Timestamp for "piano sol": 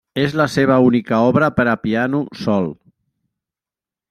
1.85-2.69